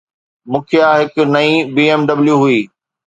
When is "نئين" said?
1.33-1.57